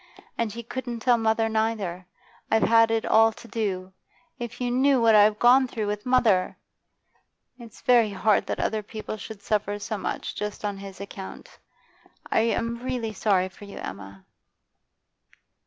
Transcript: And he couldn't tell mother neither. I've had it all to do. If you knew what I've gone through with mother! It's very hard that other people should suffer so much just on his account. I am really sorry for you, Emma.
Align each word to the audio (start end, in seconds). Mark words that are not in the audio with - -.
And 0.35 0.51
he 0.51 0.63
couldn't 0.63 1.01
tell 1.01 1.19
mother 1.19 1.47
neither. 1.47 2.07
I've 2.49 2.63
had 2.63 2.89
it 2.89 3.05
all 3.05 3.31
to 3.33 3.47
do. 3.47 3.93
If 4.39 4.59
you 4.59 4.71
knew 4.71 4.99
what 4.99 5.13
I've 5.13 5.37
gone 5.37 5.67
through 5.67 5.85
with 5.85 6.07
mother! 6.07 6.57
It's 7.59 7.81
very 7.81 8.09
hard 8.09 8.47
that 8.47 8.59
other 8.59 8.81
people 8.81 9.15
should 9.17 9.43
suffer 9.43 9.77
so 9.77 9.99
much 9.99 10.33
just 10.33 10.65
on 10.65 10.79
his 10.79 10.99
account. 10.99 11.59
I 12.31 12.39
am 12.39 12.79
really 12.81 13.13
sorry 13.13 13.49
for 13.49 13.65
you, 13.65 13.77
Emma. 13.77 14.25